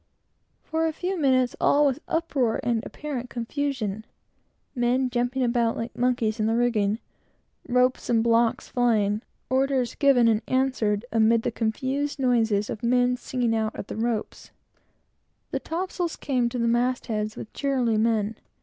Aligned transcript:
For 0.63 0.87
a 0.87 0.93
few 0.93 1.15
minutes, 1.15 1.55
all 1.61 1.85
was 1.85 2.01
uproar 2.07 2.59
and 2.63 2.83
apparent 2.87 3.29
confusion: 3.29 4.03
men 4.73 5.11
flying 5.11 5.43
about 5.45 5.77
like 5.77 5.95
monkeys 5.95 6.39
in 6.39 6.47
the 6.47 6.55
rigging; 6.55 6.97
ropes 7.67 8.09
and 8.09 8.23
blocks 8.23 8.67
flying; 8.67 9.21
orders 9.47 9.93
given 9.93 10.27
and 10.27 10.41
answered, 10.47 11.05
and 11.11 11.31
the 11.31 11.51
confused 11.51 12.17
noises 12.17 12.67
of 12.67 12.81
men 12.81 13.15
singing 13.15 13.55
out 13.55 13.75
at 13.75 13.89
the 13.89 13.95
ropes. 13.95 14.49
The 15.51 15.59
top 15.59 15.91
sails 15.91 16.15
came 16.15 16.49
to 16.49 16.57
the 16.57 16.67
mast 16.67 17.05
heads 17.05 17.35
with 17.35 17.53
"Cheerily, 17.53 17.99
men!" 17.99 18.37